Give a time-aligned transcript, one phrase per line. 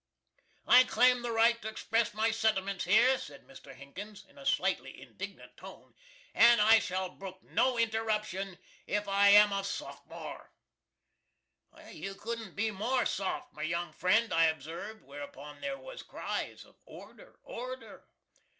[0.65, 3.75] "I claim the right to express my sentiments here," said Mr.
[3.75, 5.93] Hinkins, in a slightly indignant tone,
[6.33, 10.49] "and I shall brook no interruption, if I am a Softmore."
[11.91, 16.79] "You couldn't be MORE SOFT, my young friend," I observed, whereupon there was cries of
[16.87, 17.39] Order!
[17.43, 18.07] order!"